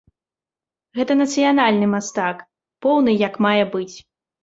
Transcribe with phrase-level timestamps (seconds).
[0.99, 2.43] Гэта нацыянальны мастак,
[2.89, 3.97] поўны як мае быць.